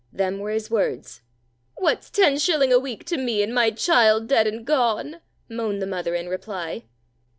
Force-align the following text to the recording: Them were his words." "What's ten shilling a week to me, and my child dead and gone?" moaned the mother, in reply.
Them 0.11 0.39
were 0.39 0.49
his 0.49 0.71
words." 0.71 1.21
"What's 1.77 2.09
ten 2.09 2.39
shilling 2.39 2.73
a 2.73 2.79
week 2.79 3.05
to 3.05 3.17
me, 3.17 3.43
and 3.43 3.53
my 3.53 3.69
child 3.69 4.25
dead 4.27 4.47
and 4.47 4.65
gone?" 4.65 5.17
moaned 5.47 5.79
the 5.79 5.85
mother, 5.85 6.15
in 6.15 6.27
reply. 6.27 6.85